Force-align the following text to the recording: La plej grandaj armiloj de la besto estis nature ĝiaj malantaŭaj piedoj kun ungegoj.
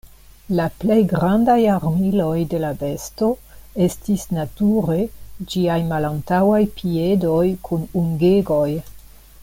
La 0.59 0.63
plej 0.83 0.95
grandaj 1.09 1.57
armiloj 1.73 2.37
de 2.53 2.61
la 2.63 2.71
besto 2.79 3.29
estis 3.89 4.25
nature 4.37 4.97
ĝiaj 5.53 5.79
malantaŭaj 5.93 6.63
piedoj 6.81 7.47
kun 7.69 7.87
ungegoj. 8.03 8.69